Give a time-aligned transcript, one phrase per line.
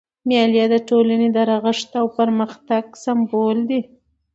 [0.27, 3.81] مېلې د ټولني د رغښت او پرمختګ سمبول دي.